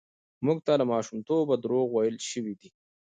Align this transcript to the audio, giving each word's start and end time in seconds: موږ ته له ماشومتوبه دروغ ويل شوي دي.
موږ 0.45 0.57
ته 0.65 0.73
له 0.79 0.85
ماشومتوبه 0.93 1.55
دروغ 1.63 1.87
ويل 1.93 2.17
شوي 2.31 2.53
دي. 2.59 2.69